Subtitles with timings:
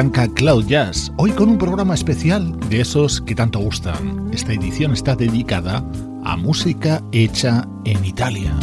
[0.00, 4.30] Arranca Cloud Jazz, hoy con un programa especial de esos que tanto gustan.
[4.32, 5.84] Esta edición está dedicada
[6.24, 8.56] a música hecha en Italia.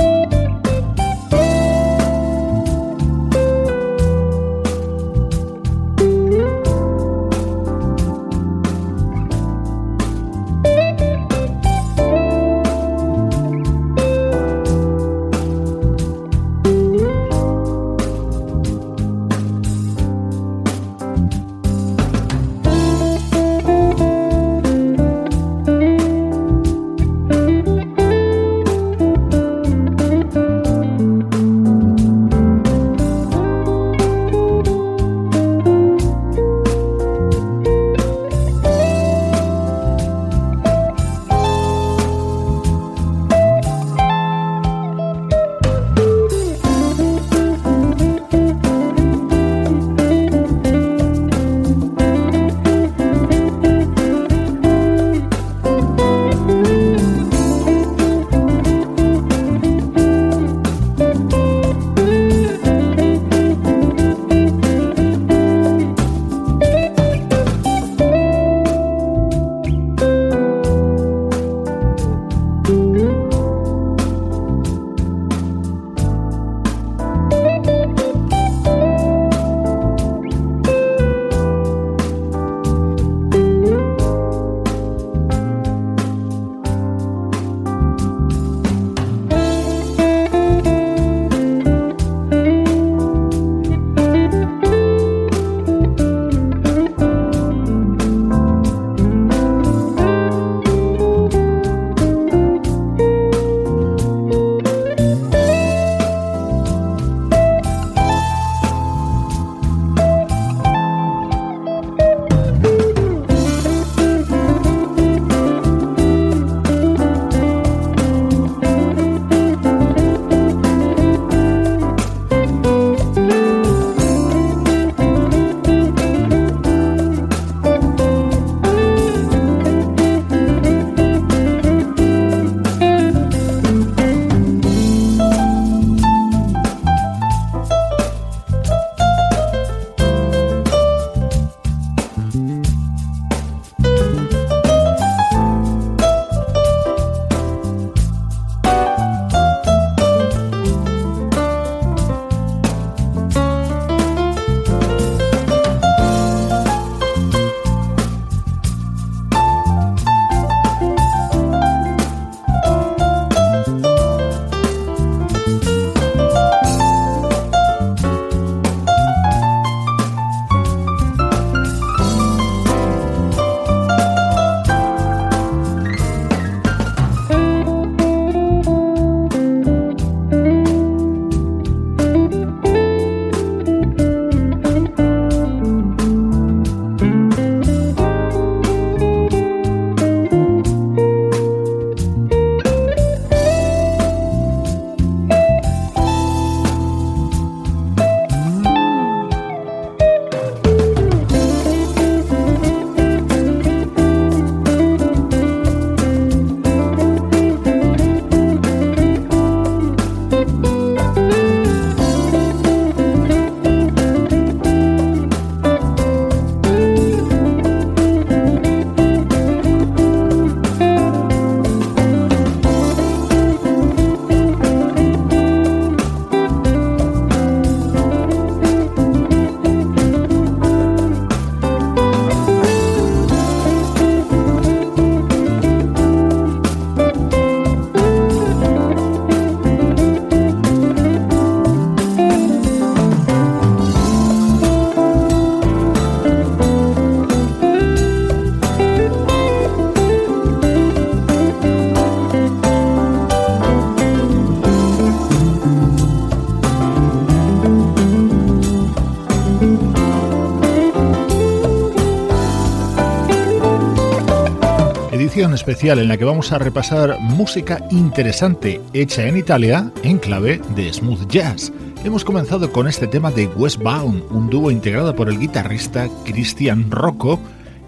[265.38, 270.92] Especial en la que vamos a repasar música interesante hecha en Italia en clave de
[270.92, 271.72] smooth jazz.
[272.04, 277.40] Hemos comenzado con este tema de Westbound, un dúo integrado por el guitarrista Cristian Rocco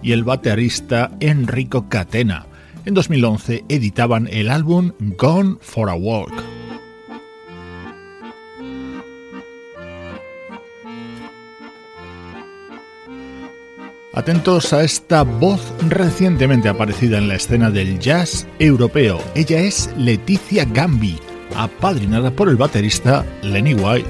[0.04, 2.46] y el baterista Enrico Catena.
[2.86, 6.49] En 2011 editaban el álbum Gone for a Walk.
[14.14, 19.22] Atentos a esta voz recientemente aparecida en la escena del jazz europeo.
[19.36, 21.20] Ella es Leticia Gambi,
[21.56, 24.10] apadrinada por el baterista Lenny White.